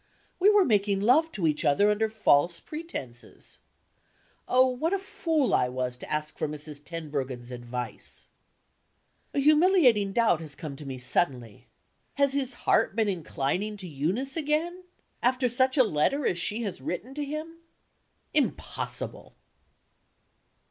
We 0.39 0.49
were 0.49 0.65
making 0.65 1.01
love 1.01 1.31
to 1.33 1.45
each 1.45 1.63
other 1.63 1.91
under 1.91 2.09
false 2.09 2.59
pretenses. 2.59 3.59
Oh, 4.47 4.65
what 4.65 4.93
a 4.93 4.97
fool 4.97 5.53
I 5.53 5.69
was 5.69 5.95
to 5.97 6.11
ask 6.11 6.39
for 6.39 6.47
Mrs. 6.47 6.83
Tenbruggen's 6.83 7.51
advice! 7.51 8.25
A 9.35 9.39
humiliating 9.39 10.11
doubt 10.11 10.41
has 10.41 10.55
come 10.55 10.75
to 10.77 10.87
me 10.87 10.97
suddenly. 10.97 11.67
Has 12.15 12.33
his 12.33 12.55
heart 12.65 12.95
been 12.95 13.09
inclining 13.09 13.77
to 13.77 13.87
Eunice 13.87 14.35
again? 14.35 14.85
After 15.21 15.47
such 15.47 15.77
a 15.77 15.83
letter 15.83 16.25
as 16.25 16.39
she 16.39 16.63
has 16.63 16.81
written 16.81 17.13
to 17.13 17.23
him? 17.23 17.57
Impossible! 18.33 19.35